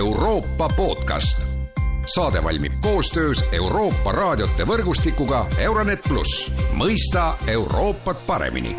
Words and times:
Euroopa 0.00 0.68
podcast. 0.76 1.46
saade 2.14 2.44
valmib 2.44 2.72
koostöös 2.80 3.44
Euroopa 3.52 4.12
raadiote 4.12 4.64
võrgustikuga 4.64 5.44
Euronet 5.58 6.00
pluss, 6.08 6.52
mõista 6.72 7.34
Euroopat 7.46 8.26
paremini 8.26 8.76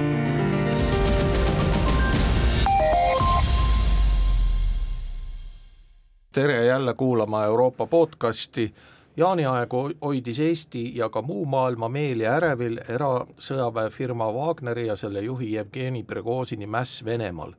tere 6.33 6.65
jälle 6.65 6.93
kuulama 6.93 7.45
Euroopa 7.45 7.85
podcasti. 7.85 8.73
jaaniaeg 9.17 9.69
hoidis 10.01 10.39
Eesti 10.39 10.97
ja 10.97 11.09
ka 11.09 11.21
muu 11.21 11.45
maailma 11.45 11.89
meeli 11.89 12.25
ärevil 12.25 12.79
erasõjaväefirma 12.89 14.33
Wagneri 14.33 14.87
ja 14.87 14.95
selle 14.95 15.21
juhi 15.21 15.53
Jevgeni 15.53 16.03
Prigožini 16.03 16.67
mäss 16.67 17.05
Venemaal. 17.05 17.53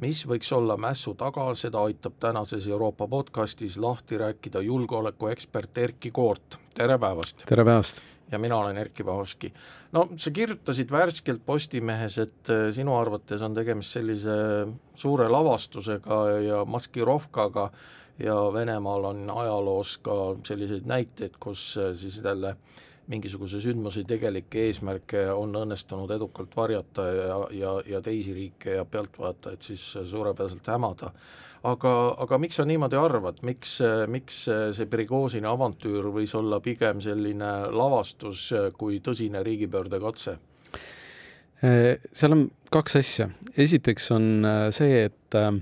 Mis 0.00 0.22
võiks 0.28 0.48
olla 0.56 0.76
mässu 0.80 1.14
taga, 1.18 1.50
seda 1.58 1.82
aitab 1.84 2.16
tänases 2.20 2.68
Euroopa 2.68 3.08
podcastis 3.08 3.76
lahti 3.78 4.18
rääkida 4.18 4.62
julgeolekuekspert 4.64 5.78
Erkki 5.78 6.10
Koort, 6.10 6.58
tere 6.74 6.98
päevast! 6.98 7.44
tere 7.48 7.64
päevast! 7.64 8.02
ja 8.32 8.38
mina 8.38 8.56
olen 8.56 8.76
Erkki 8.76 9.04
Pahovski. 9.04 9.52
no 9.92 10.08
sa 10.16 10.30
kirjutasid 10.30 10.90
värskelt 10.90 11.42
Postimehes, 11.46 12.18
et 12.18 12.50
äh, 12.50 12.70
sinu 12.72 12.96
arvates 12.96 13.42
on 13.42 13.54
tegemist 13.54 13.98
sellise 13.98 14.36
suure 14.94 15.28
lavastusega 15.28 16.22
ja 16.40 16.64
maskirovkaga 16.64 17.70
ja 18.18 18.36
Venemaal 18.52 19.04
on 19.04 19.30
ajaloos 19.30 19.98
ka 19.98 20.36
selliseid 20.46 20.88
näiteid, 20.88 21.36
kus 21.40 21.76
äh, 21.78 21.92
siis 21.96 22.20
jälle 22.24 22.56
mingisuguse 23.10 23.60
sündmuse 23.62 24.04
tegelikke 24.06 24.66
eesmärke 24.68 25.24
on 25.34 25.54
õnnestunud 25.58 26.10
edukalt 26.14 26.54
varjata 26.56 27.06
ja, 27.10 27.38
ja, 27.56 27.72
ja 27.96 28.00
teisi 28.04 28.34
riike 28.36 28.76
ja 28.78 28.84
pealtvaatajaid 28.84 29.62
siis 29.62 29.82
suurepäraselt 30.10 30.70
hämada. 30.70 31.10
Aga, 31.66 31.92
aga 32.18 32.38
miks 32.42 32.58
sa 32.58 32.66
niimoodi 32.66 32.98
arvad, 32.98 33.38
miks, 33.46 33.76
miks 34.10 34.40
see 34.48 34.88
Prigožini 34.90 35.46
avantüür 35.46 36.08
võis 36.14 36.32
olla 36.34 36.58
pigem 36.62 37.02
selline 37.02 37.52
lavastus 37.70 38.48
kui 38.78 38.98
tõsine 39.04 39.44
riigipöördekatse? 39.46 40.38
Seal 41.62 42.34
on 42.34 42.48
kaks 42.74 42.98
asja, 42.98 43.28
esiteks 43.54 44.10
on 44.16 44.24
äh, 44.42 44.64
see, 44.74 45.04
et 45.06 45.36
äh, 45.38 45.52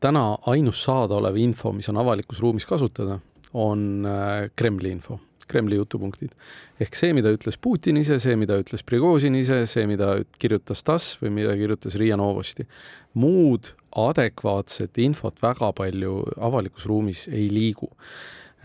täna 0.00 0.24
ainus 0.48 0.80
saadaolev 0.86 1.36
info, 1.42 1.74
mis 1.76 1.90
on 1.92 2.00
avalikus 2.00 2.40
ruumis 2.40 2.64
kasutada, 2.68 3.18
on 3.52 4.06
äh, 4.08 4.48
Kremli 4.56 4.94
info 4.96 5.18
Kremli 5.46 5.78
jutupunktid. 5.78 6.32
ehk 6.80 6.94
see, 6.98 7.12
mida 7.16 7.32
ütles 7.34 7.58
Putin 7.60 7.96
ise, 8.00 8.18
see, 8.22 8.36
mida 8.36 8.58
ütles 8.60 8.84
Prigožin 8.86 9.34
ise, 9.38 9.62
see, 9.70 9.86
mida 9.86 10.16
kirjutas 10.38 10.82
TASS 10.86 11.18
või 11.22 11.34
mida 11.40 11.56
kirjutas 11.56 11.96
Riia 12.00 12.16
Novosti. 12.16 12.66
muud 13.14 13.72
adekvaatset 13.96 14.98
infot 15.00 15.38
väga 15.42 15.72
palju 15.72 16.18
avalikus 16.36 16.86
ruumis 16.86 17.26
ei 17.32 17.48
liigu. 17.52 17.88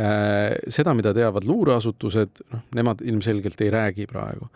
Äh, 0.01 0.57
seda, 0.71 0.93
mida 0.97 1.13
teavad 1.13 1.45
luureasutused, 1.47 2.43
noh, 2.51 2.63
nemad 2.75 3.03
ilmselgelt 3.05 3.61
ei 3.61 3.71
räägi 3.71 4.07
praegu. 4.09 4.47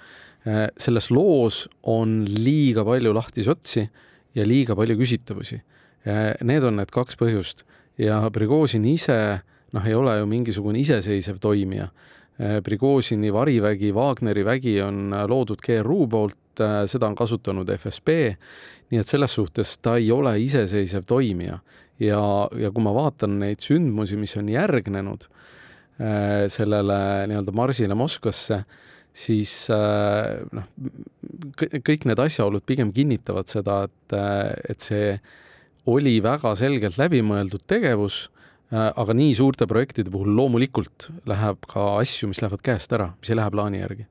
Äh, 0.48 0.68
selles 0.78 1.12
loos 1.12 1.66
on 1.84 2.24
liiga 2.28 2.86
palju 2.88 3.14
lahtisi 3.14 3.52
otsi 3.52 3.86
ja 4.36 4.46
liiga 4.48 4.76
palju 4.76 4.98
küsitavusi. 5.00 5.62
Äh, 6.06 6.36
need 6.44 6.64
on 6.64 6.80
need 6.80 6.92
kaks 6.94 7.20
põhjust 7.20 7.66
ja 8.02 8.20
Prigožin 8.34 8.86
ise 8.90 9.42
noh, 9.74 9.88
ei 9.88 9.96
ole 9.96 10.20
ju 10.20 10.28
mingisugune 10.30 10.80
iseseisev 10.80 11.40
toimija. 11.42 11.90
Prigožini 12.36 13.30
varivägi, 13.32 13.94
Wagneri 13.96 14.44
vägi 14.44 14.74
on 14.84 15.14
loodud 15.30 15.62
GRU 15.64 16.02
poolt, 16.12 16.64
seda 16.92 17.08
on 17.08 17.16
kasutanud 17.16 17.70
FSB 17.72 18.10
nii 18.92 19.02
et 19.02 19.10
selles 19.10 19.34
suhtes 19.38 19.76
ta 19.84 19.98
ei 20.00 20.12
ole 20.14 20.36
iseseisev 20.44 21.06
toimija. 21.10 21.60
Ja, 22.00 22.22
ja 22.60 22.72
kui 22.76 22.84
ma 22.84 22.92
vaatan 22.96 23.38
neid 23.40 23.64
sündmusi, 23.64 24.18
mis 24.20 24.36
on 24.40 24.50
järgnenud 24.52 25.30
äh, 25.30 26.46
sellele 26.52 26.98
nii-öelda 27.32 27.54
marsile 27.56 27.96
Moskvasse, 27.96 28.66
siis 29.16 29.54
äh, 29.72 30.44
noh, 30.52 30.68
kõik 31.56 32.08
need 32.10 32.20
asjaolud 32.20 32.66
pigem 32.68 32.92
kinnitavad 32.96 33.48
seda, 33.52 33.86
et, 33.88 34.18
äh, 34.18 34.52
et 34.76 34.84
see 34.84 35.16
oli 35.88 36.18
väga 36.26 36.56
selgelt 36.60 37.00
läbimõeldud 37.00 37.64
tegevus 37.70 38.26
äh,, 38.26 38.35
aga 38.72 39.14
nii 39.14 39.34
suurte 39.38 39.68
projektide 39.70 40.12
puhul 40.14 40.34
loomulikult 40.38 41.10
läheb 41.30 41.66
ka 41.70 41.96
asju, 42.00 42.32
mis 42.32 42.42
lähevad 42.42 42.64
käest 42.66 42.94
ära, 42.98 43.12
mis 43.20 43.32
ei 43.32 43.38
lähe 43.40 43.54
plaani 43.54 43.82
järgi. 43.84 44.08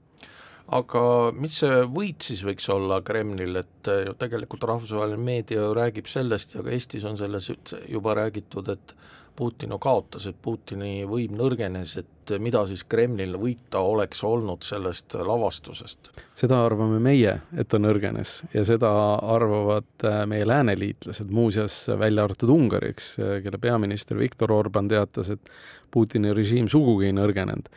Aga 0.75 1.01
mis 1.37 1.59
see 1.61 1.83
võit 1.93 2.25
siis 2.25 2.41
võiks 2.47 2.65
olla 2.73 3.03
Kremlil, 3.05 3.59
et 3.61 3.91
eh, 3.93 4.07
ju 4.07 4.15
tegelikult 4.17 4.65
rahvusvaheline 4.71 5.21
meedia 5.21 5.61
ju 5.61 5.75
räägib 5.77 6.09
sellest 6.09 6.55
ja 6.57 6.63
ka 6.65 6.73
Eestis 6.73 7.05
on 7.05 7.19
selles 7.21 7.51
juba 7.89 8.15
räägitud, 8.17 8.71
et 8.73 8.95
Putin 9.37 9.75
ju 9.75 9.79
kaotas, 9.83 10.29
et 10.31 10.37
Putini 10.43 11.03
võim 11.09 11.35
nõrgenes, 11.39 11.97
et 11.99 12.33
mida 12.41 12.63
siis 12.71 12.85
Kremlil 12.89 13.35
võita 13.41 13.83
oleks 13.85 14.23
olnud 14.25 14.63
sellest 14.65 15.17
lavastusest? 15.19 16.13
seda 16.35 16.61
arvame 16.67 17.01
meie, 17.03 17.35
et 17.57 17.69
ta 17.71 17.79
nõrgenes 17.79 18.37
ja 18.55 18.65
seda 18.67 18.91
arvavad 19.35 20.07
eh, 20.07 20.23
meie 20.31 20.47
lääneliitlased, 20.47 21.31
muuseas 21.31 21.83
välja 21.99 22.25
arvatud 22.25 22.51
Ungari, 22.55 22.95
eks, 22.95 23.11
eh, 23.19 23.37
kelle 23.45 23.61
peaminister 23.63 24.19
Viktor 24.19 24.53
Orban 24.55 24.89
teatas, 24.91 25.35
et 25.35 25.55
Putini 25.95 26.33
režiim 26.35 26.67
sugugi 26.71 27.11
ei 27.11 27.15
nõrgenenud 27.15 27.69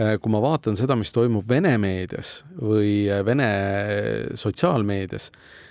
Äh, 0.00 0.16
kui 0.22 0.32
ma 0.32 0.38
vaatan 0.40 0.78
seda, 0.78 0.94
mis 0.96 1.10
toimub 1.12 1.48
Vene 1.48 1.74
meedias 1.80 2.40
või 2.56 3.08
äh, 3.10 3.24
Vene 3.26 3.48
sotsiaalmeedias, 4.38 5.28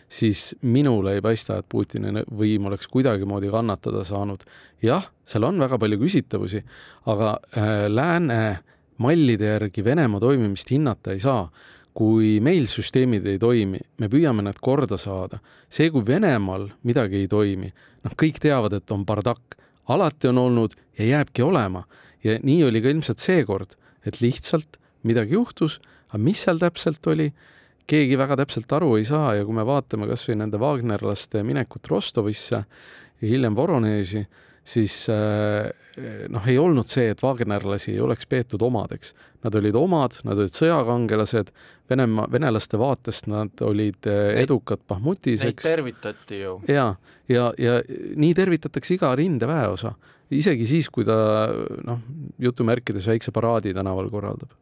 siis 0.09 0.55
minule 0.61 1.15
ei 1.17 1.21
paista, 1.21 1.59
et 1.59 1.67
Putini 1.69 2.23
võim 2.25 2.65
oleks 2.69 2.87
kuidagimoodi 2.89 3.51
kannatada 3.53 4.03
saanud. 4.03 4.43
jah, 4.81 5.05
seal 5.25 5.43
on 5.43 5.59
väga 5.59 5.77
palju 5.77 5.99
küsitavusi, 5.99 6.63
aga 7.05 7.37
äh, 7.57 7.85
lääne 7.87 8.59
mallide 8.97 9.45
järgi 9.45 9.83
Venemaa 9.83 10.19
toimimist 10.19 10.71
hinnata 10.71 11.11
ei 11.11 11.19
saa. 11.19 11.49
kui 11.93 12.39
meil 12.39 12.67
süsteemid 12.69 13.25
ei 13.27 13.39
toimi, 13.39 13.79
me 13.97 14.07
püüame 14.07 14.43
need 14.43 14.59
korda 14.61 14.97
saada. 14.97 15.39
see, 15.69 15.89
kui 15.89 16.05
Venemaal 16.05 16.69
midagi 16.83 17.15
ei 17.15 17.27
toimi, 17.27 17.73
noh, 18.03 18.13
kõik 18.15 18.39
teavad, 18.39 18.73
et 18.73 18.91
on 18.91 19.05
bardakk, 19.05 19.55
alati 19.87 20.27
on 20.27 20.37
olnud 20.37 20.73
ja 20.97 21.05
jääbki 21.05 21.41
olema 21.41 21.83
ja 22.23 22.39
nii 22.43 22.63
oli 22.63 22.81
ka 22.81 22.89
ilmselt 22.89 23.19
seekord 23.19 23.75
et 24.05 24.19
lihtsalt 24.23 24.79
midagi 25.07 25.35
juhtus, 25.37 25.79
aga 26.09 26.21
mis 26.23 26.43
seal 26.45 26.59
täpselt 26.61 27.05
oli, 27.11 27.29
keegi 27.89 28.17
väga 28.19 28.37
täpselt 28.43 28.71
aru 28.77 28.95
ei 28.99 29.07
saa 29.07 29.33
ja 29.39 29.45
kui 29.47 29.55
me 29.57 29.65
vaatame 29.67 30.09
kas 30.09 30.27
või 30.29 30.39
nende 30.43 30.59
Wagnerlaste 30.61 31.43
minekut 31.47 31.89
Rostovisse 31.89 32.59
ja 32.59 33.25
hiljem 33.27 33.57
Voronezhi, 33.57 34.21
siis 34.69 35.01
äh, 35.11 35.71
noh, 36.31 36.45
ei 36.47 36.59
olnud 36.61 36.87
see, 36.87 37.09
et 37.13 37.23
Wagnerlasi 37.23 37.95
ei 37.95 38.03
oleks 38.03 38.29
peetud 38.29 38.61
omadeks. 38.63 39.15
Nad 39.43 39.55
olid 39.55 39.75
omad, 39.79 40.19
nad 40.27 40.39
olid 40.39 40.55
sõjakangelased, 40.55 41.53
Venemaa, 41.89 42.27
venelaste 42.29 42.77
vaatest 42.77 43.25
nad 43.31 43.63
olid 43.65 44.05
äh, 44.05 44.35
edukad 44.43 44.83
Bahmutis, 44.87 45.41
eks. 45.41 45.63
Neid 45.65 45.65
tervitati 45.65 46.43
ju. 46.43 46.59
ja, 46.69 46.91
ja, 47.31 47.49
ja 47.57 47.79
nii 48.13 48.35
tervitatakse 48.37 48.93
iga 48.93 49.09
rindeväeosa 49.17 49.95
isegi 50.37 50.67
siis, 50.69 50.89
kui 50.93 51.07
ta 51.07 51.17
noh, 51.87 52.01
jutumärkides 52.41 53.09
väikse 53.09 53.33
paraadi 53.33 53.73
tänaval 53.73 54.11
korraldab 54.13 54.53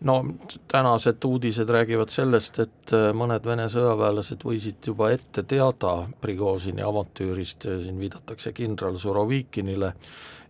no 0.00 0.24
tänased 0.68 1.24
uudised 1.24 1.70
räägivad 1.70 2.10
sellest, 2.10 2.58
et 2.58 2.92
äh, 2.96 3.10
mõned 3.16 3.44
Vene 3.46 3.68
sõjaväelased 3.72 4.44
võisid 4.46 4.90
juba 4.92 5.10
ette 5.14 5.44
teada 5.48 5.94
Prigožini 6.20 6.84
avantüürist, 6.84 7.68
siin 7.84 7.98
viidatakse 8.00 8.52
kindral 8.56 8.98
Surovikinile 8.98 9.92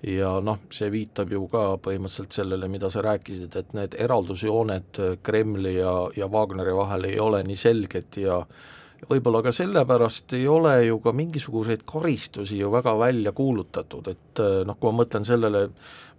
ja 0.06 0.32
noh, 0.44 0.62
see 0.72 0.90
viitab 0.92 1.32
ju 1.32 1.44
ka 1.52 1.64
põhimõtteliselt 1.82 2.36
sellele, 2.38 2.68
mida 2.72 2.90
sa 2.90 3.02
rääkisid, 3.04 3.56
et 3.56 3.72
need 3.76 3.96
eraldusjooned 3.98 5.00
Kremli 5.22 5.76
ja, 5.76 5.94
ja 6.16 6.30
Wagneri 6.30 6.74
vahel 6.76 7.10
ei 7.10 7.18
ole 7.20 7.42
nii 7.44 7.58
selged 7.58 8.20
ja 8.22 8.40
võib-olla 9.08 9.40
ka 9.44 9.52
sellepärast 9.54 10.34
ei 10.36 10.46
ole 10.50 10.74
ju 10.86 10.98
ka 11.02 11.12
mingisuguseid 11.16 11.84
karistusi 11.88 12.58
ju 12.60 12.70
väga 12.72 12.94
välja 12.98 13.32
kuulutatud, 13.36 14.08
et 14.12 14.42
eh, 14.42 14.60
noh, 14.66 14.76
kui 14.80 14.90
ma 14.90 15.02
mõtlen 15.02 15.26
sellele, 15.26 15.62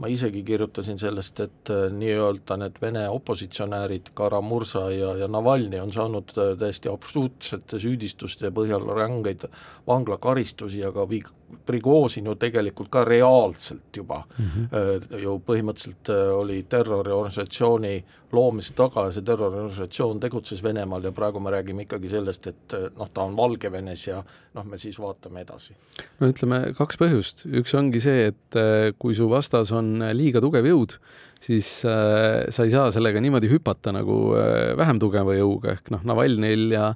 ma 0.01 0.09
isegi 0.09 0.41
kirjutasin 0.47 0.99
sellest, 1.01 1.43
et 1.45 1.73
eh, 1.73 1.87
nii-öelda 1.93 2.57
need 2.61 2.79
Vene 2.81 3.05
opositsionäärid, 3.13 4.13
Karamursa 4.17 4.87
ja, 4.95 5.13
ja 5.21 5.29
Navalnõi 5.31 5.81
on 5.83 5.93
saanud 5.93 6.33
eh, 6.37 6.55
täiesti 6.61 6.89
absurdsete 6.91 7.81
süüdistuste 7.81 8.53
põhjal 8.55 8.87
rangeid 8.97 9.45
vanglakaristusi, 9.87 10.83
aga 10.87 11.05
vi-, 11.09 11.25
Prigožin 11.65 12.25
ju 12.25 12.35
tegelikult 12.35 12.89
ka 12.91 13.03
reaalselt 13.05 13.97
juba 13.97 14.23
mm 14.37 14.45
-hmm. 14.45 15.21
ju 15.21 15.41
põhimõtteliselt 15.47 16.09
oli 16.35 16.63
terroriorganisatsiooni 16.63 18.03
loomise 18.31 18.73
taga 18.73 19.05
ja 19.05 19.11
see 19.11 19.25
terroriorganisatsioon 19.27 20.19
tegutses 20.19 20.63
Venemaal 20.63 21.03
ja 21.03 21.11
praegu 21.11 21.39
me 21.39 21.51
räägime 21.51 21.81
ikkagi 21.81 22.07
sellest, 22.07 22.47
et 22.47 22.61
et 22.73 22.97
noh, 22.97 23.09
ta 23.13 23.25
on 23.27 23.35
Valgevenes 23.37 24.05
ja 24.07 24.21
noh, 24.55 24.67
me 24.67 24.79
siis 24.81 24.99
vaatame 24.99 25.43
edasi? 25.45 25.75
no 26.19 26.29
ütleme 26.31 26.61
kaks 26.77 26.99
põhjust, 27.01 27.43
üks 27.61 27.75
ongi 27.77 28.01
see, 28.03 28.31
et 28.31 28.59
äh, 28.59 28.91
kui 28.99 29.17
su 29.17 29.29
vastas 29.31 29.73
on 29.75 29.99
liiga 30.15 30.41
tugev 30.43 30.67
jõud, 30.69 30.97
siis 31.41 31.69
äh, 31.89 32.47
sa 32.53 32.67
ei 32.67 32.73
saa 32.73 32.91
sellega 32.93 33.21
niimoodi 33.23 33.49
hüpata 33.51 33.93
nagu 33.95 34.17
äh, 34.37 34.71
vähem 34.79 35.01
tugeva 35.01 35.35
jõuga, 35.37 35.75
ehk 35.77 35.91
noh, 35.93 36.05
Navalnõil 36.07 36.69
ja 36.75 36.91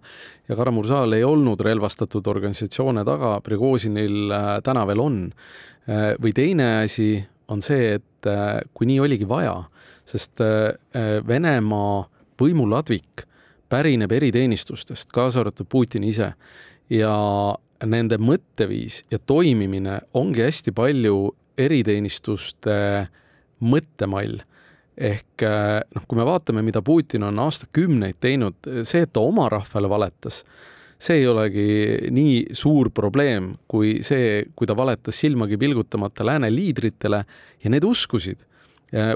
ja 0.46 0.54
Kara-Murzal 0.54 1.16
ei 1.18 1.24
olnud 1.26 1.62
relvastatud 1.66 2.28
organisatsioone 2.30 3.02
taga, 3.08 3.40
Prigožinil 3.46 4.30
äh, 4.30 4.45
täna 4.64 4.86
veel 4.88 5.02
on 5.04 5.22
äh,. 5.30 6.14
või 6.22 6.34
teine 6.36 6.70
asi 6.84 7.10
on 7.48 7.62
see, 7.62 7.96
et 8.00 8.30
äh, 8.30 8.60
kui 8.74 8.88
nii 8.90 9.00
oligi 9.06 9.28
vaja, 9.30 9.58
sest 10.06 10.42
äh, 10.42 10.74
Venemaa 11.28 12.06
võimuladvik 12.42 13.26
pärineb 13.70 14.12
eriteenistustest, 14.12 15.12
kaasa 15.14 15.42
arvatud 15.42 15.70
Putin 15.70 16.04
ise 16.06 16.34
ja 16.92 17.16
nende 17.86 18.18
mõtteviis 18.22 19.04
ja 19.12 19.20
toimimine 19.20 20.00
ongi 20.18 20.46
hästi 20.46 20.74
palju 20.76 21.18
eriteenistuste 21.58 22.76
mõttemall. 23.66 24.42
ehk 24.96 25.44
noh, 25.96 26.04
kui 26.08 26.18
me 26.18 26.24
vaatame, 26.24 26.62
mida 26.64 26.82
Putin 26.82 27.26
on 27.28 27.40
aastakümneid 27.40 28.16
teinud, 28.24 28.56
see, 28.88 29.02
et 29.04 29.12
ta 29.12 29.20
oma 29.20 29.50
rahvale 29.52 29.90
valetas, 29.92 30.44
see 31.00 31.22
ei 31.22 31.28
olegi 31.28 31.68
nii 32.16 32.56
suur 32.56 32.90
probleem 32.96 33.54
kui 33.68 34.00
see, 34.06 34.46
kui 34.56 34.68
ta 34.68 34.76
valetas 34.78 35.20
silmagi 35.20 35.58
pilgutamata 35.60 36.26
lääne 36.26 36.52
liidritele 36.54 37.24
ja 37.64 37.72
need 37.72 37.84
uskusid 37.84 38.46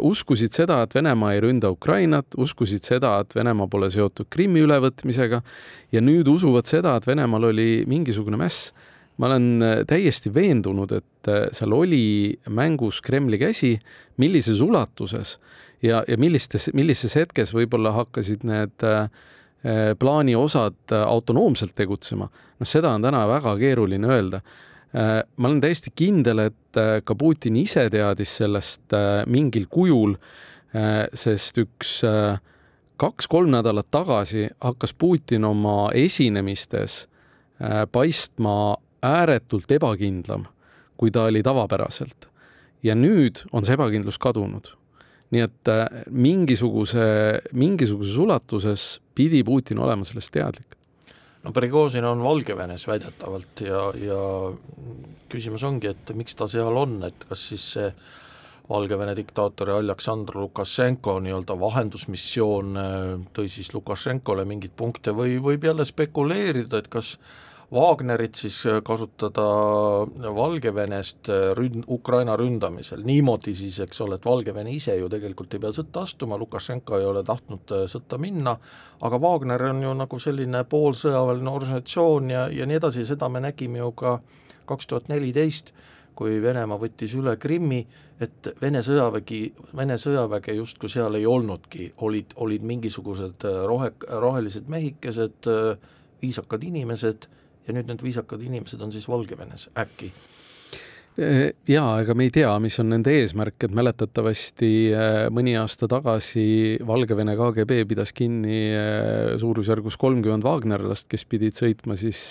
uskusid 0.02 0.54
seda, 0.54 0.82
et 0.84 0.96
Venemaa 0.96 1.34
ei 1.36 1.42
ründa 1.44 1.70
Ukrainat, 1.72 2.36
uskusid 2.38 2.84
seda, 2.84 3.20
et 3.22 3.36
Venemaa 3.36 3.68
pole 3.72 3.90
seotud 3.94 4.28
Krimmi 4.30 4.64
ülevõtmisega 4.66 5.42
ja 5.94 6.02
nüüd 6.02 6.28
usuvad 6.28 6.68
seda, 6.68 6.96
et 6.98 7.08
Venemaal 7.08 7.52
oli 7.52 7.86
mingisugune 7.88 8.38
mäss. 8.38 8.74
ma 9.20 9.28
olen 9.28 9.62
äh, 9.62 9.80
täiesti 9.84 10.32
veendunud, 10.32 10.92
et 10.96 11.28
äh, 11.28 11.50
seal 11.52 11.74
oli 11.76 12.40
mängus 12.48 13.02
Kremli 13.02 13.38
käsi, 13.38 13.74
millises 14.18 14.62
ulatuses 14.62 15.40
ja, 15.84 16.06
ja 16.08 16.18
millistes, 16.18 16.70
millises 16.74 17.16
hetkes 17.20 17.52
võib-olla 17.54 17.92
hakkasid 17.98 18.46
need 18.48 18.86
äh, 18.88 19.10
plaani 20.00 20.36
osad 20.40 20.94
autonoomselt 20.96 21.74
tegutsema, 21.76 22.30
noh, 22.30 22.68
seda 22.68 22.94
on 22.96 23.04
täna 23.04 23.26
väga 23.28 23.58
keeruline 23.60 24.08
öelda 24.08 24.40
Äh, 24.96 25.24
ma 25.38 25.48
olen 25.48 25.62
täiesti 25.62 25.92
kindel, 25.96 26.48
et 26.50 26.78
ka 27.06 27.16
Putin 27.16 27.60
ise 27.62 27.86
teadis 27.94 28.32
sellest 28.42 28.94
mingil 29.30 29.68
kujul, 29.70 30.16
sest 31.18 31.58
üks 31.58 31.96
kaks-kolm 33.02 33.50
nädalat 33.56 33.88
tagasi 33.90 34.44
hakkas 34.62 34.94
Putin 34.94 35.48
oma 35.50 35.90
esinemistes 35.98 37.08
paistma 37.92 38.78
ääretult 39.02 39.72
ebakindlam, 39.74 40.46
kui 40.94 41.10
ta 41.10 41.26
oli 41.26 41.42
tavapäraselt. 41.44 42.30
ja 42.84 42.96
nüüd 42.96 43.42
on 43.52 43.66
see 43.66 43.74
ebakindlus 43.74 44.22
kadunud. 44.22 44.70
Nii 45.30 45.46
et 45.46 45.72
mingisuguse, 46.10 47.06
mingisuguses 47.54 48.18
ulatuses 48.18 48.86
pidi 49.16 49.44
Putin 49.46 49.82
olema 49.84 50.08
sellest 50.08 50.34
teadlik. 50.34 50.80
No 51.44 51.54
Prigožin 51.56 52.04
on 52.04 52.24
Valgevenes 52.24 52.88
väidetavalt 52.88 53.62
ja, 53.64 53.84
ja 53.96 54.24
küsimus 55.32 55.64
ongi, 55.64 55.94
et 55.94 56.12
miks 56.18 56.36
ta 56.36 56.50
seal 56.52 56.76
on, 56.76 56.98
et 57.08 57.28
kas 57.30 57.46
siis 57.52 57.68
see 57.76 57.92
Valgevene 58.70 59.16
diktaatori 59.18 59.74
Aleksandr 59.74 60.36
Lukašenko 60.38 61.16
nii-öelda 61.26 61.56
vahendusmissioon 61.58 62.78
äh, 62.78 62.98
tõi 63.34 63.48
siis 63.50 63.72
Lukašenkole 63.74 64.46
mingeid 64.46 64.76
punkte 64.78 65.14
või 65.18 65.40
võib 65.42 65.66
jälle 65.66 65.88
spekuleerida, 65.90 66.84
et 66.84 66.90
kas 66.94 67.16
Wagnerit 67.74 68.36
siis 68.36 68.56
äh, 68.66 68.80
kasutada 68.82 69.44
Valgevenest 70.36 71.30
äh, 71.30 71.52
ründ-, 71.54 71.84
Ukraina 71.88 72.34
ründamisel, 72.38 73.04
niimoodi 73.06 73.54
siis, 73.54 73.78
eks 73.86 74.02
ole, 74.02 74.18
et 74.18 74.26
Valgevene 74.26 74.74
ise 74.74 74.96
ju 74.98 75.10
tegelikult 75.10 75.54
ei 75.54 75.62
pea 75.62 75.70
sõtta 75.78 76.02
astuma, 76.02 76.40
Lukašenko 76.42 76.98
ei 76.98 77.06
ole 77.06 77.22
tahtnud 77.28 77.76
äh, 77.78 77.86
sõtta 77.92 78.18
minna, 78.18 78.56
aga 79.06 79.22
Wagner 79.22 79.68
on 79.70 79.84
ju 79.86 79.94
nagu 80.02 80.22
selline 80.24 80.64
poolsõjaväeline 80.66 81.54
organisatsioon 81.54 82.34
ja, 82.34 82.48
ja 82.50 82.66
nii 82.66 82.82
edasi, 82.82 83.06
seda 83.06 83.30
me 83.30 83.46
nägime 83.46 83.84
ju 83.84 83.94
ka 84.02 84.18
kaks 84.70 84.90
tuhat 84.90 85.14
neliteist, 85.14 85.70
kui 86.18 86.42
Venemaa 86.42 86.82
võttis 86.82 87.14
üle 87.22 87.38
Krimmi, 87.38 87.84
et 88.20 88.50
Vene 88.62 88.82
sõjavägi, 88.84 89.44
Vene 89.78 90.02
sõjaväge 90.02 90.58
justkui 90.58 90.90
seal 90.90 91.22
ei 91.22 91.30
olnudki, 91.30 91.94
olid, 92.02 92.34
olid 92.42 92.66
mingisugused 92.66 93.46
rohe, 93.70 93.94
rohelised 94.10 94.68
mehikesed, 94.74 95.54
viisakad 96.20 96.66
inimesed 96.66 97.30
ja 97.70 97.78
nüüd 97.78 97.90
need 97.90 98.04
viisakad 98.04 98.42
inimesed 98.44 98.82
on 98.82 98.94
siis 98.96 99.08
Valgevenes 99.10 99.70
äkki? 99.78 100.12
jaa, 101.68 102.00
ega 102.00 102.14
me 102.16 102.28
ei 102.28 102.32
tea, 102.32 102.52
mis 102.64 102.78
on 102.80 102.94
nende 102.94 103.12
eesmärk, 103.20 103.58
et 103.66 103.74
mäletatavasti 103.76 104.70
äh, 104.96 105.18
mõni 105.36 105.56
aasta 105.60 105.90
tagasi 105.92 106.80
Valgevene 106.88 107.36
KGB 107.36 107.82
pidas 107.90 108.14
kinni 108.16 108.62
äh, 108.72 109.34
suurusjärgus 109.42 109.98
kolmkümmend 110.00 110.46
Wagnerlast, 110.48 111.10
kes 111.12 111.26
pidid 111.28 111.58
sõitma 111.60 111.98
siis 112.00 112.22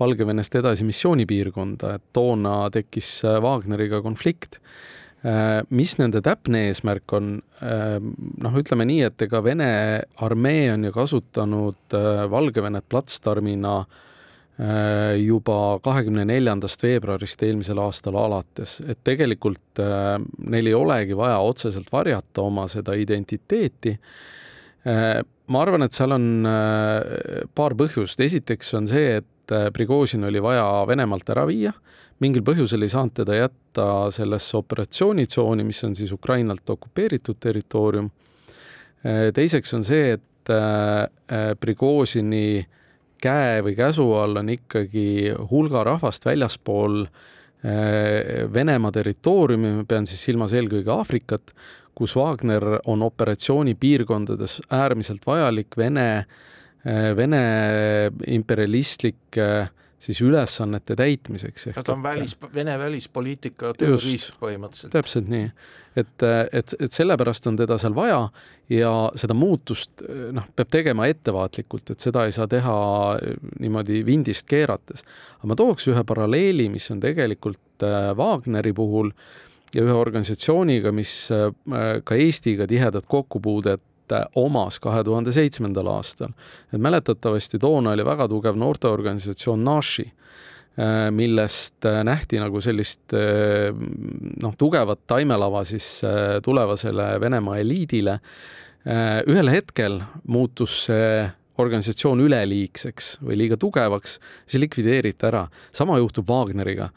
Valgevenest 0.00 0.54
edasi 0.60 0.86
missioonipiirkonda, 0.86 1.96
et 1.98 2.04
toona 2.16 2.54
tekkis 2.72 3.18
Wagneriga 3.42 4.00
konflikt. 4.00 4.56
Mis 5.76 5.90
nende 6.00 6.22
täpne 6.24 6.62
eesmärk 6.70 7.12
on, 7.12 7.34
noh, 8.40 8.54
ütleme 8.56 8.86
nii, 8.88 9.02
et 9.10 9.24
ega 9.26 9.42
Vene 9.44 9.72
armee 10.24 10.70
on 10.72 10.86
ju 10.88 10.94
kasutanud 10.94 11.98
Valgevenet 12.32 12.88
platsdarmina 12.88 13.74
Äh, 13.82 14.09
juba 15.16 15.78
kahekümne 15.80 16.26
neljandast 16.28 16.82
veebruarist 16.84 17.42
eelmisel 17.46 17.78
aastal 17.80 18.18
alates, 18.20 18.80
et 18.84 18.98
tegelikult 19.06 19.80
äh, 19.80 20.18
neil 20.52 20.68
ei 20.68 20.74
olegi 20.76 21.16
vaja 21.16 21.38
otseselt 21.40 21.88
varjata 21.92 22.44
oma 22.44 22.66
seda 22.68 22.92
identiteeti. 22.98 23.94
Äh, 24.84 25.20
ma 25.50 25.62
arvan, 25.64 25.86
et 25.86 25.96
seal 25.96 26.12
on 26.12 26.26
paar 27.56 27.74
põhjust, 27.78 28.20
esiteks 28.20 28.74
on 28.78 28.88
see, 28.90 29.20
et 29.22 29.54
Prigožin 29.74 30.28
oli 30.28 30.38
vaja 30.38 30.62
Venemaalt 30.86 31.32
ära 31.32 31.42
viia, 31.48 31.72
mingil 32.22 32.44
põhjusel 32.46 32.84
ei 32.86 32.92
saanud 32.92 33.16
teda 33.16 33.34
jätta 33.34 33.86
sellesse 34.14 34.58
operatsioonitsooni, 34.60 35.64
mis 35.66 35.80
on 35.88 35.96
siis 35.98 36.12
Ukrainalt 36.14 36.70
okupeeritud 36.70 37.40
territoorium. 37.40 38.12
teiseks 39.34 39.74
on 39.74 39.84
see, 39.84 40.12
et 40.12 40.52
Prigožini 41.60 42.60
äh, 42.60 42.79
käe 43.22 43.60
või 43.64 43.76
käsu 43.78 44.06
all 44.18 44.40
on 44.40 44.52
ikkagi 44.52 45.34
hulga 45.50 45.84
rahvast 45.86 46.26
väljaspool 46.26 47.02
eh, 47.04 48.46
Venemaa 48.52 48.92
territooriumi, 48.94 49.74
ma 49.80 49.88
pean 49.88 50.08
siis 50.08 50.22
silmas 50.28 50.54
eelkõige 50.56 50.92
Aafrikat, 50.94 51.54
kus 51.94 52.16
Wagner 52.16 52.80
on 52.88 53.02
operatsioonipiirkondades 53.04 54.60
äärmiselt 54.72 55.26
vajalik 55.26 55.76
Vene, 55.78 56.08
eh, 56.84 57.10
Vene 57.16 57.44
imperialistlik 58.26 59.40
siis 60.00 60.20
ülesannete 60.24 60.96
täitmiseks. 60.96 61.68
ta 61.76 61.92
on 61.92 62.02
välis, 62.02 62.36
Vene 62.54 62.78
välispoliitika 62.78 63.74
tööriist 63.78 64.32
põhimõtteliselt. 64.40 64.92
täpselt 64.94 65.28
nii, 65.28 65.50
et, 66.00 66.24
et, 66.52 66.74
et 66.80 66.92
sellepärast 66.92 67.50
on 67.50 67.58
teda 67.60 67.76
seal 67.78 67.94
vaja 67.94 68.22
ja 68.72 68.94
seda 69.20 69.36
muutust 69.36 70.04
noh, 70.32 70.48
peab 70.56 70.72
tegema 70.72 71.08
ettevaatlikult, 71.10 71.92
et 71.92 72.08
seda 72.08 72.24
ei 72.26 72.32
saa 72.32 72.48
teha 72.50 72.78
niimoodi 73.60 74.00
vindist 74.06 74.48
keerates. 74.48 75.04
aga 75.38 75.52
ma 75.52 75.58
tooks 75.58 75.90
ühe 75.92 76.04
paralleeli, 76.06 76.70
mis 76.72 76.90
on 76.94 77.02
tegelikult 77.04 77.84
äh, 77.84 78.10
Wagneri 78.16 78.72
puhul 78.72 79.12
ja 79.74 79.84
ühe 79.84 79.94
organisatsiooniga, 79.94 80.94
mis 80.96 81.12
äh, 81.34 81.50
ka 82.04 82.16
Eestiga 82.16 82.66
tihedat 82.70 83.06
kokkupuudet 83.06 83.84
Äh, 84.12 84.26
omas 84.34 84.78
kahe 84.82 85.02
tuhande 85.04 85.32
seitsmendal 85.32 85.88
aastal. 85.90 86.32
et 86.72 86.80
mäletatavasti 86.80 87.58
toona 87.58 87.92
oli 87.94 88.04
väga 88.04 88.28
tugev 88.28 88.56
noorteorganisatsioon 88.58 89.64
Nashi, 89.64 90.06
äh, 90.78 91.10
millest 91.10 91.84
äh, 91.86 92.02
nähti 92.04 92.40
nagu 92.40 92.60
sellist 92.60 93.12
noh, 94.42 94.54
tugevat 94.58 95.06
taimelava 95.06 95.64
siis 95.64 96.02
tulevasele 96.42 97.20
Venemaa 97.20 97.58
eliidile. 97.58 98.20
ühel 99.28 99.50
hetkel 99.52 99.98
muutus 100.24 100.86
see 100.86 101.26
organisatsioon 101.60 102.24
üleliigseks 102.24 103.12
või 103.22 103.38
liiga 103.42 103.56
tugevaks, 103.60 104.18
siis 104.46 104.60
likvideeriti 104.64 105.26
ära. 105.26 105.46
sama 105.72 105.98
juhtub 105.98 106.28
Wagneriga. 106.28 106.90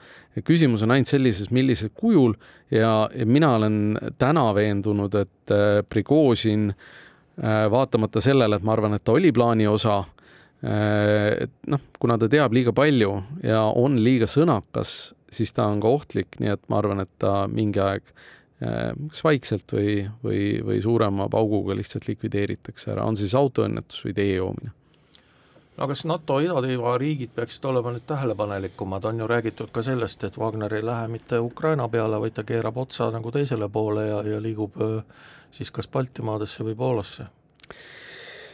küsimus 0.43 0.83
on 0.83 0.91
ainult 0.91 1.07
sellises, 1.07 1.51
millisel 1.51 1.89
kujul 1.93 2.33
ja, 2.71 3.09
ja 3.15 3.25
mina 3.25 3.55
olen 3.55 3.97
täna 4.17 4.53
veendunud, 4.55 5.15
et 5.15 5.53
Prigožin 5.89 6.69
äh, 6.69 6.75
Äh, 7.41 7.71
vaatamata 7.71 8.21
sellele, 8.21 8.59
et 8.59 8.65
ma 8.65 8.75
arvan, 8.75 8.93
et 8.93 9.01
ta 9.01 9.15
oli 9.17 9.31
plaani 9.33 9.65
osa, 9.65 10.03
äh, 10.61 11.45
et 11.47 11.53
noh, 11.65 11.81
kuna 11.97 12.17
ta 12.21 12.27
teab 12.29 12.53
liiga 12.53 12.69
palju 12.77 13.09
ja 13.41 13.63
on 13.73 13.97
liiga 14.05 14.27
sõnakas, 14.29 15.15
siis 15.33 15.49
ta 15.57 15.65
on 15.65 15.81
ka 15.81 15.89
ohtlik, 15.89 16.37
nii 16.37 16.51
et 16.53 16.61
ma 16.69 16.77
arvan, 16.77 17.01
et 17.01 17.09
ta 17.17 17.47
mingi 17.49 17.81
aeg 17.81 18.05
äh, 18.05 18.27
kas 19.09 19.23
vaikselt 19.25 19.73
või, 19.75 19.97
või, 20.23 20.43
või 20.63 20.79
suurema 20.81 21.27
pauguga 21.31 21.75
lihtsalt 21.75 22.07
likvideeritakse 22.07 22.93
ära, 22.93 23.07
on 23.09 23.17
siis 23.19 23.35
autoõnnetus 23.35 24.05
või 24.05 24.15
tee 24.17 24.31
joomine 24.35 24.73
no 25.77 25.87
kas 25.89 26.03
NATO 26.05 26.37
idatiiva 26.43 26.97
riigid 27.01 27.33
peaksid 27.35 27.65
olema 27.65 27.93
nüüd 27.93 28.05
tähelepanelikumad, 28.09 29.05
on 29.09 29.23
ju 29.23 29.29
räägitud 29.29 29.71
ka 29.73 29.81
sellest, 29.85 30.23
et 30.27 30.37
Wagner 30.37 30.73
ei 30.73 30.85
lähe 30.85 31.07
mitte 31.09 31.39
Ukraina 31.41 31.87
peale, 31.89 32.19
vaid 32.21 32.35
ta 32.37 32.45
keerab 32.47 32.77
otsa 32.85 33.09
nagu 33.13 33.31
teisele 33.33 33.69
poole 33.73 34.07
ja, 34.07 34.21
ja 34.35 34.41
liigub 34.41 34.77
siis 35.53 35.71
kas 35.73 35.89
Baltimaadesse 35.89 36.65
või 36.67 36.77
Poolasse? 36.77 37.29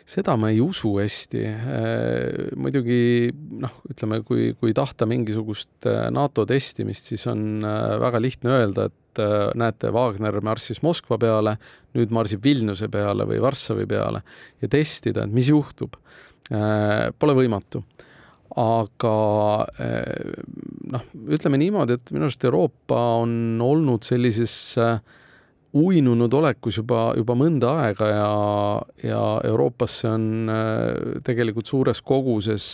seda 0.10 0.34
ma 0.42 0.50
ei 0.50 0.58
usu 0.62 0.96
hästi. 0.98 1.44
muidugi 2.58 3.30
noh, 3.62 3.75
ütleme, 3.92 4.24
kui, 4.25 4.54
kui 4.58 4.74
tahta 4.74 5.06
mingisugust 5.06 5.86
NATO 6.16 6.48
testimist, 6.50 7.12
siis 7.12 7.28
on 7.30 7.62
väga 8.01 8.22
lihtne 8.22 8.56
öelda, 8.56 8.88
et 8.89 8.96
näete, 9.58 9.89
Wagner 9.96 10.38
marssis 10.46 10.84
Moskva 10.86 11.18
peale, 11.18 11.56
nüüd 11.98 12.13
marsib 12.13 12.44
Vilniuse 12.46 12.92
peale 12.94 13.25
või 13.25 13.42
Varssavi 13.42 13.88
peale 13.89 14.22
ja 14.62 14.70
testida, 14.70 15.24
et 15.25 15.34
mis 15.34 15.50
juhtub 15.50 15.98
Äh, 16.50 17.12
pole 17.22 17.36
võimatu. 17.38 17.84
aga 18.58 19.10
äh, 19.78 20.30
noh, 20.89 21.04
ütleme 21.30 21.60
niimoodi, 21.62 22.00
et 22.00 22.10
minu 22.10 22.25
arust 22.25 22.44
Euroopa 22.48 22.98
on 23.22 23.60
olnud 23.62 24.01
sellises 24.08 24.56
äh, 24.82 24.98
uinunud 25.78 26.34
olekus 26.34 26.80
juba, 26.82 27.12
juba 27.13 27.36
mõnda 27.38 27.75
aega 27.84 28.08
ja, 28.10 28.32
ja 29.06 29.22
Euroopasse 29.46 30.10
on 30.10 30.25
tegelikult 31.22 31.70
suures 31.70 32.01
koguses 32.01 32.66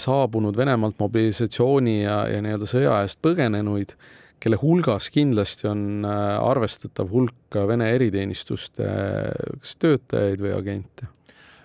saabunud 0.00 0.56
Venemaalt 0.56 0.96
mobilisatsiooni 1.00 1.98
ja, 2.00 2.22
ja 2.32 2.40
nii-öelda 2.44 2.68
sõja 2.70 2.96
eest 3.04 3.20
põgenenuid, 3.24 3.92
kelle 4.40 4.58
hulgas 4.60 5.10
kindlasti 5.14 5.68
on 5.70 6.06
arvestatav 6.06 7.10
hulk 7.10 7.56
Vene 7.68 7.88
eriteenistuste 7.94 8.86
kas 9.62 9.76
töötajaid 9.80 10.42
või 10.44 10.52
agente. 10.56 11.08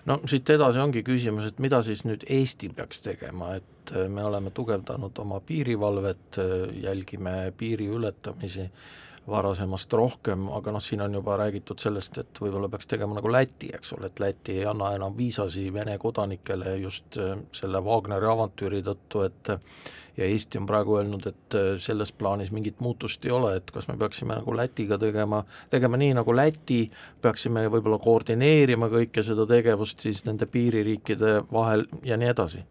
No 0.08 0.16
siit 0.26 0.50
edasi 0.50 0.80
ongi 0.82 1.04
küsimus, 1.06 1.46
et 1.52 1.60
mida 1.62 1.78
siis 1.86 2.02
nüüd 2.02 2.24
Eesti 2.26 2.72
peaks 2.74 3.04
tegema, 3.04 3.52
et 3.60 3.92
äh, 3.94 4.08
me 4.10 4.24
oleme 4.26 4.50
tugevdanud 4.54 5.18
oma 5.22 5.38
piirivalvet, 5.46 6.40
äh, 6.42 6.54
jälgime 6.82 7.52
piiri 7.58 7.86
ületamisi 7.86 8.66
varasemast 9.28 9.92
rohkem, 9.92 10.48
aga 10.56 10.74
noh, 10.74 10.82
siin 10.82 11.02
on 11.04 11.14
juba 11.14 11.36
räägitud 11.38 11.78
sellest, 11.78 12.18
et 12.18 12.42
võib-olla 12.42 12.70
peaks 12.72 12.88
tegema 12.90 13.14
nagu 13.18 13.30
Läti, 13.30 13.70
eks 13.74 13.94
ole, 13.96 14.10
et 14.10 14.20
Läti 14.22 14.58
ei 14.58 14.66
anna 14.66 14.92
enam 14.96 15.16
viisasi 15.16 15.68
Vene 15.74 15.98
kodanikele 15.98 16.76
just 16.82 17.18
äh, 17.22 17.36
selle 17.54 17.82
Wagneri 17.84 18.26
avantüüri 18.26 18.82
tõttu, 18.86 19.26
et 19.26 19.54
ja 20.16 20.26
Eesti 20.26 20.58
on 20.58 20.66
praegu 20.66 20.96
öelnud, 20.98 21.26
et 21.30 21.56
äh, 21.56 21.70
selles 21.80 22.12
plaanis 22.12 22.50
mingit 22.52 22.80
muutust 22.80 23.24
ei 23.24 23.32
ole, 23.32 23.54
et 23.56 23.70
kas 23.70 23.88
me 23.88 23.96
peaksime 24.00 24.36
nagu 24.40 24.56
Lätiga 24.56 24.98
tegema, 24.98 25.44
tegema 25.70 26.00
nii 26.00 26.18
nagu 26.18 26.36
Läti, 26.36 26.82
peaksime 27.22 27.64
võib-olla 27.72 27.98
koordineerima 28.02 28.90
kõike 28.92 29.24
seda 29.24 29.46
tegevust 29.48 30.04
siis 30.04 30.24
nende 30.28 30.50
piiririikide 30.50 31.42
vahel 31.52 31.86
ja 32.04 32.18
nii 32.20 32.32
edasi? 32.34 32.66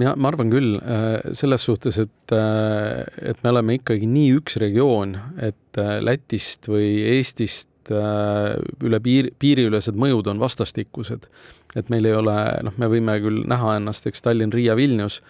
Mina, 0.00 0.14
ma 0.16 0.30
arvan 0.32 0.52
küll 0.52 0.76
äh, 0.80 1.32
selles 1.36 1.64
suhtes, 1.66 1.98
et, 2.02 2.34
äh, 2.34 3.04
et 3.32 3.42
me 3.44 3.52
oleme 3.52 3.78
ikkagi 3.78 4.08
nii 4.10 4.36
üks 4.40 4.58
regioon, 4.62 5.16
et 5.40 5.80
Lätist 6.00 6.70
või 6.72 6.88
Eestist 7.16 7.68
üle 7.86 8.98
piir, 8.98 9.28
piiriülesed 9.38 9.94
mõjud 9.94 10.26
on 10.32 10.40
vastastikused. 10.42 11.28
et 11.76 11.90
meil 11.92 12.08
ei 12.08 12.14
ole, 12.16 12.36
noh, 12.64 12.72
me 12.80 12.88
võime 12.88 13.18
küll 13.20 13.42
näha 13.46 13.76
ennast, 13.76 14.06
eks 14.08 14.24
Tallinn, 14.24 14.54
Riia, 14.54 14.74
Vilnius, 14.74 15.20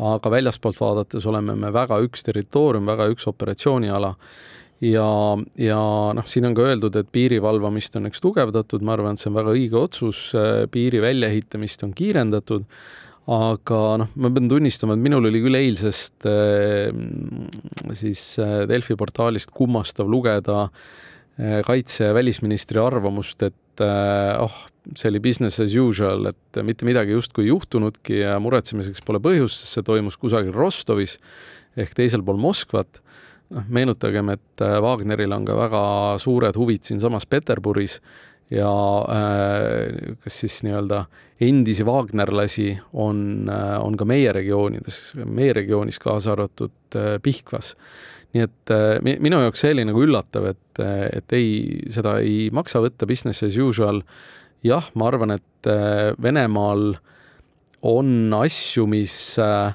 aga 0.00 0.30
väljaspoolt 0.32 0.80
vaadates 0.80 1.26
oleme 1.28 1.54
me 1.54 1.68
väga 1.74 1.98
üks 2.00 2.24
territoorium, 2.24 2.88
väga 2.88 3.10
üks 3.12 3.28
operatsiooniala. 3.28 4.14
Ja, 4.80 5.36
ja 5.60 5.80
noh, 6.16 6.24
siin 6.24 6.48
on 6.48 6.56
ka 6.56 6.64
öeldud, 6.70 6.96
et 6.96 7.10
piiri 7.12 7.36
valvamist 7.42 7.98
on 8.00 8.08
eks 8.08 8.24
tugevdatud, 8.24 8.80
ma 8.80 8.94
arvan, 8.96 9.18
et 9.18 9.20
see 9.20 9.28
on 9.28 9.36
väga 9.36 9.52
õige 9.52 9.76
otsus, 9.76 10.22
piiri 10.72 11.02
väljaehitamist 11.04 11.84
on 11.84 11.92
kiirendatud, 11.92 12.64
aga 13.30 13.80
noh, 14.00 14.08
ma 14.16 14.30
pean 14.32 14.48
tunnistama, 14.50 14.96
et 14.96 15.04
minul 15.04 15.28
oli 15.28 15.42
küll 15.44 15.58
eilsest 15.58 16.26
siis 18.00 18.24
Delfi 18.70 18.96
portaalist 18.98 19.52
kummastav 19.54 20.08
lugeda 20.10 20.68
kaitse- 21.66 22.08
ja 22.08 22.14
välisministri 22.16 22.80
arvamust, 22.82 23.42
et 23.46 23.84
oh, 23.84 24.56
see 24.96 25.10
oli 25.12 25.20
business 25.22 25.60
as 25.62 25.76
usual, 25.76 26.26
et 26.32 26.60
mitte 26.66 26.88
midagi 26.88 27.14
justkui 27.14 27.46
ei 27.46 27.52
juhtunudki 27.52 28.22
ja 28.22 28.38
muretsemiseks 28.42 29.04
pole 29.06 29.20
põhjust, 29.22 29.62
sest 29.62 29.78
see 29.78 29.86
toimus 29.86 30.18
kusagil 30.20 30.56
Rostovis 30.56 31.18
ehk 31.78 31.94
teisel 31.96 32.24
pool 32.26 32.40
Moskvat. 32.40 33.00
noh, 33.50 33.64
meenutagem, 33.66 34.28
et 34.30 34.62
äh, 34.62 34.76
Wagneril 34.78 35.32
on 35.34 35.42
ka 35.42 35.56
väga 35.58 35.82
suured 36.22 36.54
huvid 36.54 36.86
siinsamas 36.86 37.26
Peterburis 37.26 37.96
ja 38.50 38.70
äh, 39.14 40.14
kas 40.22 40.40
siis 40.44 40.60
nii-öelda 40.66 41.04
endisi 41.40 41.86
Wagnerlasi 41.86 42.72
on, 42.92 43.48
äh, 43.48 43.76
on 43.80 43.96
ka 43.96 44.06
meie 44.08 44.32
regioonides, 44.36 45.02
meie 45.24 45.54
regioonis 45.56 46.00
kaasa 46.02 46.34
arvatud 46.34 46.98
Pihkvas. 47.22 47.74
Nii 48.34 48.42
et 48.46 48.70
minu 49.02 49.40
jaoks 49.42 49.62
see 49.64 49.72
oli 49.74 49.82
nagu 49.88 50.02
üllatav, 50.04 50.44
et, 50.52 50.78
et 50.82 51.34
ei, 51.34 51.80
seda 51.90 52.20
ei 52.22 52.44
maksa 52.54 52.78
võtta 52.82 53.08
business 53.10 53.42
as 53.42 53.56
usual. 53.58 54.04
Jah, 54.62 54.90
ma 54.94 55.08
arvan, 55.08 55.32
et 55.38 55.70
äh, 55.70 56.10
Venemaal 56.20 56.92
on 57.82 58.34
asju, 58.36 58.84
mis 58.90 59.14
äh, 59.40 59.72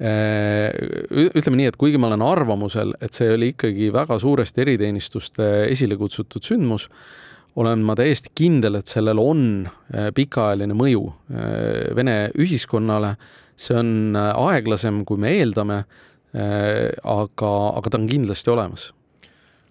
äh, 0.00 0.72
ütleme 1.36 1.60
nii, 1.60 1.68
et 1.72 1.76
kuigi 1.80 2.00
ma 2.00 2.08
olen 2.08 2.24
arvamusel, 2.24 2.94
et 3.04 3.16
see 3.16 3.28
oli 3.34 3.52
ikkagi 3.52 3.90
väga 3.92 4.16
suuresti 4.22 4.64
eriteenistuste 4.64 5.50
esile 5.68 5.98
kutsutud 6.00 6.44
sündmus, 6.46 6.88
olen 7.56 7.84
ma 7.86 7.94
täiesti 7.94 8.32
kindel, 8.34 8.80
et 8.80 8.90
sellel 8.90 9.20
on 9.22 9.42
pikaajaline 10.14 10.74
mõju 10.74 11.04
Vene 11.94 12.16
ühiskonnale. 12.38 13.14
see 13.56 13.76
on 13.78 14.16
aeglasem, 14.18 15.04
kui 15.04 15.16
me 15.16 15.30
eeldame, 15.30 15.84
aga, 16.34 17.50
aga 17.78 17.90
ta 17.90 17.98
on 17.98 18.06
kindlasti 18.10 18.50
olemas. 18.50 18.92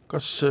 kas 0.08 0.46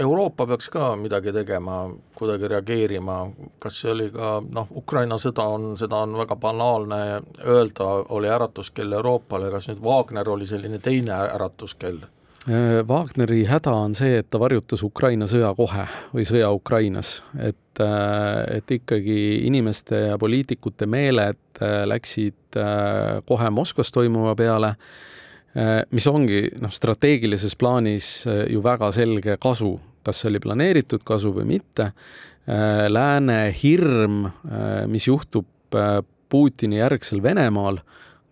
Euroopa 0.00 0.46
peaks 0.46 0.68
ka 0.70 0.92
midagi 0.96 1.32
tegema, 1.34 1.88
kuidagi 2.14 2.48
reageerima, 2.48 3.16
kas 3.58 3.80
see 3.82 3.90
oli 3.90 4.06
ka 4.14 4.36
noh, 4.46 4.68
Ukraina 4.78 5.16
sõda 5.18 5.48
on, 5.50 5.72
seda 5.80 6.04
on 6.06 6.14
väga 6.20 6.36
banaalne 6.38 7.00
öelda, 7.42 7.88
oli 8.14 8.30
äratuskell 8.30 8.94
Euroopale, 8.94 9.50
kas 9.50 9.66
nüüd 9.68 9.82
Wagner 9.82 10.30
oli 10.30 10.46
selline 10.46 10.78
teine 10.78 11.16
äratuskell? 11.34 12.04
Äh, 12.48 12.88
Wagneri 12.88 13.42
häda 13.44 13.74
on 13.76 13.92
see, 13.94 14.22
et 14.22 14.30
ta 14.32 14.38
varjutas 14.40 14.80
Ukraina 14.86 15.26
sõja 15.28 15.50
kohe 15.56 15.82
või 16.14 16.24
sõja 16.24 16.48
Ukrainas, 16.54 17.18
et, 17.36 17.80
äh, 17.84 18.56
et 18.56 18.72
ikkagi 18.72 19.44
inimeste 19.44 19.98
ja 20.06 20.16
poliitikute 20.18 20.88
meeled 20.88 21.60
äh, 21.60 21.82
läksid 21.90 22.56
kohe 23.28 23.50
Moskvas 23.52 23.92
toimuva 23.92 24.32
peale 24.34 24.72
mis 25.92 26.06
ongi 26.08 26.40
noh, 26.62 26.72
strateegilises 26.72 27.52
plaanis 27.60 28.06
ju 28.48 28.60
väga 28.64 28.88
selge 28.94 29.36
kasu, 29.40 29.74
kas 30.06 30.22
see 30.22 30.30
oli 30.30 30.40
planeeritud 30.40 31.04
kasu 31.06 31.32
või 31.34 31.44
mitte. 31.48 31.90
Lääne 32.88 33.38
hirm, 33.58 34.22
mis 34.88 35.08
juhtub 35.08 35.76
Putini 36.28 36.80
järgsel 36.80 37.20
Venemaal, 37.24 37.82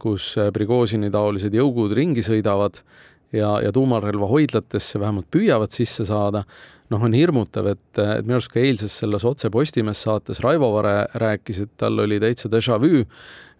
kus 0.00 0.32
Prigožini 0.56 1.10
taolised 1.12 1.56
jõugud 1.56 1.92
ringi 1.98 2.24
sõidavad 2.24 2.80
ja, 3.32 3.56
ja 3.64 3.72
tuumarelva 3.74 4.28
hoidlatesse 4.30 5.00
vähemalt 5.02 5.30
püüavad 5.32 5.74
sisse 5.74 6.06
saada, 6.08 6.44
noh, 6.90 7.02
on 7.02 7.16
hirmutav, 7.16 7.72
et, 7.72 7.88
et 7.98 8.26
minu 8.26 8.38
arust 8.38 8.52
ka 8.52 8.62
eilses 8.62 8.94
selles 9.02 9.26
Otse 9.26 9.50
Postimees 9.50 10.04
saates 10.06 10.42
Raivo 10.44 10.70
Vare 10.76 11.08
rääkis, 11.18 11.64
et 11.64 11.74
tal 11.80 11.98
oli 12.04 12.20
täitsa 12.22 12.52
déjà 12.52 12.78
vu 12.82 13.02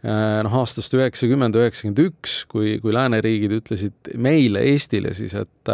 Äh, 0.07 0.43
noh, 0.45 0.53
aastast 0.61 0.93
üheksakümmend, 0.95 1.57
üheksakümmend 1.57 1.99
üks, 2.05 2.43
kui, 2.51 2.77
kui 2.83 2.93
lääneriigid 2.95 3.57
ütlesid 3.57 4.11
meile, 4.21 4.61
Eestile 4.71 5.15
siis, 5.17 5.33
et 5.35 5.73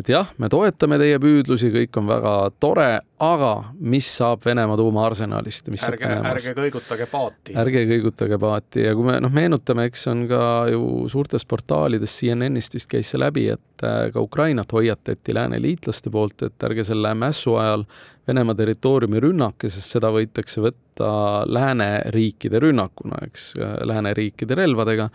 et 0.00 0.10
jah, 0.12 0.28
me 0.40 0.48
toetame 0.52 0.98
teie 1.00 1.18
püüdlusi, 1.20 1.70
kõik 1.72 1.96
on 2.00 2.08
väga 2.10 2.32
tore, 2.60 2.88
aga 3.22 3.52
mis 3.80 4.08
saab 4.18 4.42
Venemaa 4.44 4.76
tuumaarsenalist? 4.76 5.70
ärge, 5.88 6.10
ärge 6.32 6.52
kõigutage 6.58 7.06
paati. 7.10 7.54
ärge 7.56 7.84
kõigutage 7.88 8.38
paati 8.40 8.84
ja 8.84 8.92
kui 8.96 9.08
me 9.08 9.16
noh, 9.24 9.32
meenutame, 9.32 9.86
eks 9.88 10.06
on 10.12 10.26
ka 10.30 10.42
ju 10.72 10.82
suurtes 11.12 11.48
portaalides, 11.48 12.18
CNN-ist 12.20 12.76
vist 12.76 12.90
käis 12.92 13.14
see 13.14 13.22
läbi, 13.22 13.48
et 13.56 13.86
äh, 13.86 14.10
ka 14.12 14.20
Ukrainat 14.24 14.76
hoiatati 14.76 15.36
lääne 15.36 15.62
liitlaste 15.62 16.12
poolt, 16.12 16.44
et 16.44 16.68
ärge 16.68 16.84
selle 16.86 17.14
mässu 17.16 17.56
ajal 17.60 17.88
Venemaa 18.26 18.56
territooriumi 18.58 19.20
rünnake, 19.22 19.68
sest 19.70 19.92
seda 19.94 20.10
võidakse 20.10 20.58
võtta 20.64 21.10
lääneriikide 21.46 22.58
rünnakuna, 22.58 23.20
eks, 23.28 23.52
lääneriikide 23.86 24.58
relvadega 24.58 25.06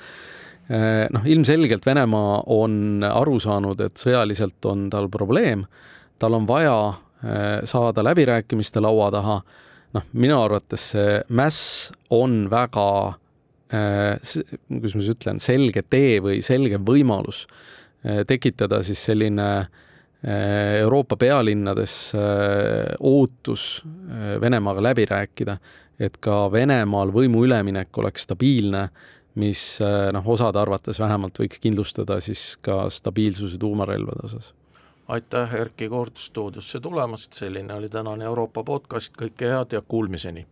noh, 1.11 1.25
ilmselgelt 1.25 1.85
Venemaa 1.85 2.43
on 2.53 3.03
aru 3.03 3.39
saanud, 3.43 3.81
et 3.83 3.99
sõjaliselt 3.99 4.65
on 4.69 4.85
tal 4.93 5.09
probleem, 5.11 5.65
tal 6.21 6.37
on 6.37 6.47
vaja 6.47 6.75
eh, 6.91 7.63
saada 7.67 8.03
läbirääkimiste 8.05 8.83
laua 8.83 9.09
taha, 9.11 9.41
noh, 9.97 10.07
minu 10.13 10.37
arvates 10.39 10.91
see 10.93 11.19
mäss 11.35 11.91
on 12.13 12.45
väga 12.51 12.87
eh, 13.73 14.15
kuidas 14.69 14.95
ma 14.95 15.03
siis 15.03 15.13
ütlen, 15.15 15.43
selge 15.43 15.83
tee 15.89 16.19
või 16.23 16.41
selge 16.45 16.79
võimalus 16.81 17.45
tekitada 18.01 18.79
siis 18.81 18.97
selline 19.05 19.45
Euroopa 20.81 21.17
pealinnades 21.21 21.93
ootus 22.97 23.65
Venemaaga 24.41 24.81
läbi 24.81 25.05
rääkida, 25.05 25.55
et 26.01 26.17
ka 26.21 26.47
Venemaal 26.53 27.13
võimu 27.13 27.43
üleminek 27.45 27.97
oleks 28.01 28.25
stabiilne, 28.25 28.87
mis 29.35 29.79
noh, 30.11 30.27
osade 30.27 30.59
arvates 30.59 30.99
vähemalt 30.99 31.39
võiks 31.39 31.59
kindlustada 31.59 32.19
siis 32.21 32.57
ka 32.61 32.89
stabiilsuse 32.89 33.57
tuumarelvade 33.57 34.25
osas. 34.27 34.53
Aitäh, 35.07 35.53
Erkki 35.55 35.89
Koort 35.89 36.17
stuudiosse 36.17 36.79
tulemast, 36.79 37.33
selline 37.33 37.73
oli 37.73 37.89
tänane 37.89 38.25
Euroopa 38.25 38.63
podcast, 38.63 39.15
kõike 39.19 39.49
head 39.51 39.75
ja 39.75 39.81
kuulmiseni! 39.81 40.45